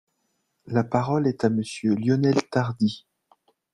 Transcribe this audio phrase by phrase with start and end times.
[0.65, 3.05] La parole est à Monsieur Lionel Tardy.